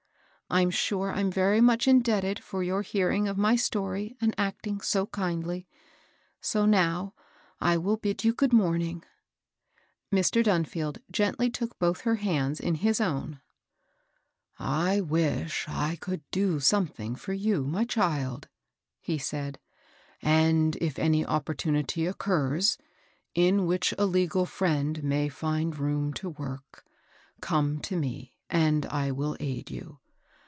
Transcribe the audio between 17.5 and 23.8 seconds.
my child," he said;" and if any opportunity occurs, in